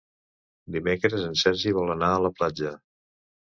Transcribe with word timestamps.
Dimecres 0.75 1.27
en 1.29 1.39
Sergi 1.43 1.77
vol 1.81 1.95
anar 1.99 2.13
a 2.17 2.27
la 2.27 2.35
platja. 2.41 2.77